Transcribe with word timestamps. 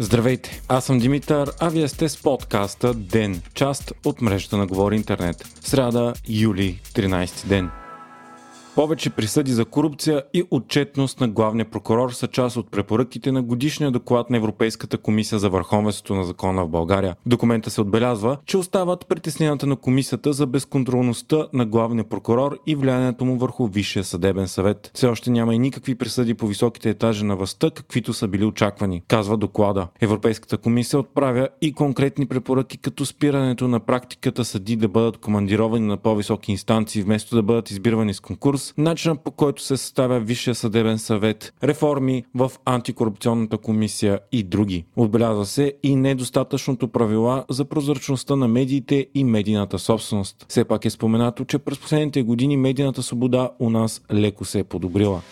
Здравейте, 0.00 0.62
аз 0.68 0.84
съм 0.84 0.98
Димитър, 0.98 1.50
а 1.60 1.68
вие 1.68 1.88
сте 1.88 2.08
с 2.08 2.22
подкаста 2.22 2.94
ДЕН, 2.94 3.42
част 3.54 3.92
от 4.04 4.20
мрежата 4.20 4.56
на 4.56 4.66
Говори 4.66 4.96
Интернет. 4.96 5.44
Сряда, 5.60 6.14
юли, 6.28 6.80
13 6.94 7.46
ден. 7.46 7.70
Повече 8.78 9.10
присъди 9.10 9.52
за 9.52 9.64
корупция 9.64 10.22
и 10.34 10.44
отчетност 10.50 11.20
на 11.20 11.28
главния 11.28 11.70
прокурор 11.70 12.10
са 12.10 12.26
част 12.26 12.56
от 12.56 12.70
препоръките 12.70 13.32
на 13.32 13.42
годишния 13.42 13.90
доклад 13.90 14.30
на 14.30 14.36
Европейската 14.36 14.98
комисия 14.98 15.38
за 15.38 15.50
върховенството 15.50 16.14
на 16.14 16.24
закона 16.24 16.64
в 16.64 16.68
България. 16.68 17.16
В 17.26 17.28
документа 17.28 17.70
се 17.70 17.80
отбелязва, 17.80 18.36
че 18.46 18.56
остават 18.56 19.06
притесненията 19.08 19.66
на 19.66 19.76
комисията 19.76 20.32
за 20.32 20.46
безконтролността 20.46 21.46
на 21.52 21.66
главния 21.66 22.04
прокурор 22.04 22.58
и 22.66 22.74
влиянието 22.74 23.24
му 23.24 23.38
върху 23.38 23.66
Висшия 23.66 24.04
съдебен 24.04 24.48
съвет. 24.48 24.90
Все 24.94 25.06
още 25.06 25.30
няма 25.30 25.54
и 25.54 25.58
никакви 25.58 25.94
присъди 25.94 26.34
по 26.34 26.46
високите 26.46 26.90
етажи 26.90 27.24
на 27.24 27.36
властта, 27.36 27.70
каквито 27.70 28.12
са 28.12 28.28
били 28.28 28.44
очаквани, 28.44 29.02
казва 29.08 29.36
доклада. 29.36 29.88
Европейската 30.00 30.58
комисия 30.58 31.00
отправя 31.00 31.48
и 31.60 31.72
конкретни 31.72 32.26
препоръки, 32.26 32.78
като 32.78 33.06
спирането 33.06 33.68
на 33.68 33.80
практиката 33.80 34.44
съди 34.44 34.76
да 34.76 34.88
бъдат 34.88 35.16
командировани 35.16 35.86
на 35.86 35.96
по-високи 35.96 36.52
инстанции, 36.52 37.02
вместо 37.02 37.36
да 37.36 37.42
бъдат 37.42 37.70
избирани 37.70 38.14
с 38.14 38.20
конкурс, 38.20 38.67
начина 38.78 39.16
по 39.16 39.30
който 39.30 39.62
се 39.62 39.76
съставя 39.76 40.20
Висшия 40.20 40.54
съдебен 40.54 40.98
съвет, 40.98 41.54
реформи 41.62 42.24
в 42.34 42.52
антикорупционната 42.64 43.58
комисия 43.58 44.20
и 44.32 44.42
други. 44.42 44.84
Отбелязва 44.96 45.46
се 45.46 45.72
и 45.82 45.96
недостатъчното 45.96 46.88
правила 46.88 47.44
за 47.50 47.64
прозрачността 47.64 48.36
на 48.36 48.48
медиите 48.48 49.06
и 49.14 49.24
медийната 49.24 49.78
собственост. 49.78 50.46
Все 50.48 50.64
пак 50.64 50.84
е 50.84 50.90
споменато, 50.90 51.44
че 51.44 51.58
през 51.58 51.78
последните 51.78 52.22
години 52.22 52.56
медийната 52.56 53.02
свобода 53.02 53.50
у 53.58 53.70
нас 53.70 54.02
леко 54.12 54.44
се 54.44 54.58
е 54.58 54.64
подобрила. 54.64 55.22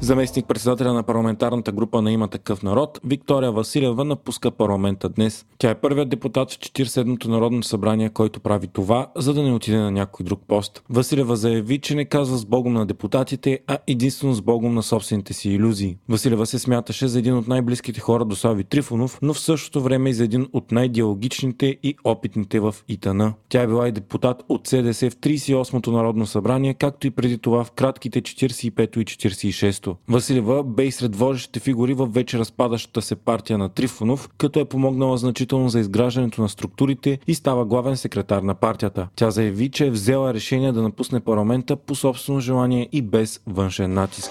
Заместник 0.00 0.46
председателя 0.46 0.92
на 0.92 1.02
парламентарната 1.02 1.72
група 1.72 2.02
на 2.02 2.12
има 2.12 2.28
такъв 2.28 2.62
народ, 2.62 3.00
Виктория 3.04 3.52
Василева 3.52 4.04
напуска 4.04 4.50
парламента 4.50 5.08
днес. 5.08 5.46
Тя 5.58 5.70
е 5.70 5.74
първият 5.74 6.08
депутат 6.08 6.52
в 6.52 6.58
47-то 6.58 7.28
Народно 7.28 7.62
събрание, 7.62 8.10
който 8.10 8.40
прави 8.40 8.66
това, 8.66 9.06
за 9.16 9.34
да 9.34 9.42
не 9.42 9.52
отиде 9.52 9.76
на 9.76 9.90
някой 9.90 10.24
друг 10.24 10.40
пост. 10.48 10.82
Василева 10.90 11.36
заяви, 11.36 11.78
че 11.78 11.94
не 11.94 12.04
казва 12.04 12.36
с 12.36 12.46
Богом 12.46 12.72
на 12.72 12.86
депутатите, 12.86 13.60
а 13.66 13.78
единствено 13.86 14.34
с 14.34 14.42
Богом 14.42 14.74
на 14.74 14.82
собствените 14.82 15.32
си 15.32 15.50
иллюзии. 15.50 15.96
Василева 16.08 16.46
се 16.46 16.58
смяташе 16.58 17.08
за 17.08 17.18
един 17.18 17.36
от 17.36 17.48
най-близките 17.48 18.00
хора 18.00 18.24
до 18.24 18.36
Слави 18.36 18.64
Трифонов, 18.64 19.18
но 19.22 19.34
в 19.34 19.40
същото 19.40 19.80
време 19.80 20.10
и 20.10 20.14
за 20.14 20.24
един 20.24 20.48
от 20.52 20.72
най-диалогичните 20.72 21.76
и 21.82 21.96
опитните 22.04 22.60
в 22.60 22.74
ИТАНА. 22.88 23.34
Тя 23.48 23.62
е 23.62 23.66
била 23.66 23.88
и 23.88 23.92
депутат 23.92 24.42
от 24.48 24.66
СДС 24.66 25.10
в 25.10 25.16
38-то 25.16 25.92
Народно 25.92 26.26
събрание, 26.26 26.74
както 26.74 27.06
и 27.06 27.10
преди 27.10 27.38
това 27.38 27.64
в 27.64 27.70
кратките 27.70 28.22
45-то 28.22 29.00
и 29.00 29.04
46 29.04 29.85
място. 29.86 29.96
Василева 30.08 30.62
бе 30.62 30.84
и 30.84 30.92
сред 30.92 31.16
водещите 31.16 31.60
фигури 31.60 31.94
в 31.94 32.06
вече 32.06 32.38
разпадащата 32.38 33.02
се 33.02 33.16
партия 33.16 33.58
на 33.58 33.68
Трифонов, 33.68 34.28
като 34.38 34.60
е 34.60 34.64
помогнала 34.64 35.18
значително 35.18 35.68
за 35.68 35.80
изграждането 35.80 36.42
на 36.42 36.48
структурите 36.48 37.18
и 37.26 37.34
става 37.34 37.64
главен 37.64 37.96
секретар 37.96 38.42
на 38.42 38.54
партията. 38.54 39.08
Тя 39.16 39.30
заяви, 39.30 39.70
че 39.70 39.86
е 39.86 39.90
взела 39.90 40.34
решение 40.34 40.72
да 40.72 40.82
напусне 40.82 41.20
парламента 41.20 41.76
по 41.76 41.94
собствено 41.94 42.40
желание 42.40 42.88
и 42.92 43.02
без 43.02 43.40
външен 43.46 43.94
натиск 43.94 44.30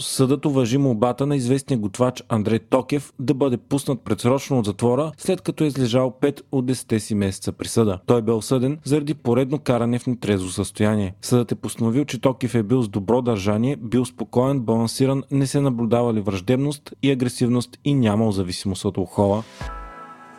съдът 0.00 0.46
уважи 0.46 0.78
молбата 0.78 1.26
на 1.26 1.36
известния 1.36 1.78
готвач 1.78 2.22
Андрей 2.28 2.58
Токев 2.58 3.12
да 3.18 3.34
бъде 3.34 3.56
пуснат 3.56 4.00
предсрочно 4.00 4.58
от 4.58 4.66
затвора, 4.66 5.12
след 5.18 5.40
като 5.40 5.64
е 5.64 5.66
излежал 5.66 6.14
5 6.20 6.40
от 6.52 6.66
10 6.66 6.98
си 6.98 7.14
месеца 7.14 7.52
присъда. 7.52 7.98
Той 8.06 8.22
бе 8.22 8.32
осъден 8.32 8.78
заради 8.84 9.14
поредно 9.14 9.58
каране 9.58 9.98
в 9.98 10.06
нетрезво 10.06 10.50
състояние. 10.50 11.14
Съдът 11.22 11.52
е 11.52 11.54
постановил, 11.54 12.04
че 12.04 12.20
Токев 12.20 12.54
е 12.54 12.62
бил 12.62 12.82
с 12.82 12.88
добро 12.88 13.22
държание, 13.22 13.76
бил 13.76 14.04
спокоен, 14.04 14.60
балансиран, 14.60 15.22
не 15.30 15.46
се 15.46 15.60
наблюдавали 15.60 16.20
враждебност 16.20 16.92
и 17.02 17.10
агресивност 17.10 17.78
и 17.84 17.94
нямал 17.94 18.32
зависимост 18.32 18.84
от 18.84 18.98
алкохола. 18.98 19.42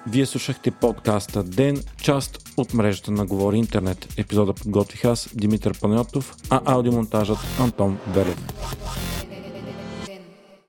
Вие 0.08 0.26
слушахте 0.26 0.72
подкаста 0.72 1.44
Ден, 1.44 1.84
част 2.02 2.50
от 2.58 2.74
мрежата 2.74 3.12
на 3.12 3.26
Говори 3.26 3.58
Интернет. 3.58 4.14
Епизода 4.18 4.54
подготвих 4.54 5.06
аз, 5.06 5.30
Димитър 5.34 5.80
Панайотов, 5.80 6.36
а 6.50 6.62
аудиомонтажът 6.66 7.38
Антон 7.60 7.98
Белев. 8.14 8.38